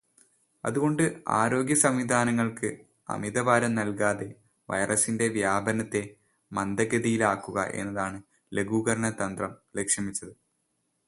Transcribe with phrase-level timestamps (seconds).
[0.63, 1.03] അതുകൊണ്ട്
[1.39, 2.69] ആരോഗ്യസംവിധാനങ്ങൾക്ക്
[3.09, 4.27] അമിതഭാരം നൽകാതെ
[4.69, 6.03] വൈറസിന്റെ വ്യാപനത്തെ
[6.51, 8.19] മന്ദഗതിയിലാക്കുക എന്നതാണ്
[8.51, 10.33] ലഘൂകരണതന്ത്രം ലക്ഷ്യം വെച്ചത്.